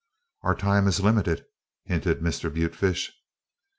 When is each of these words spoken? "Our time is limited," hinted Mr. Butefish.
"Our 0.41 0.55
time 0.55 0.87
is 0.87 0.99
limited," 1.01 1.45
hinted 1.83 2.21
Mr. 2.21 2.51
Butefish. 2.51 3.11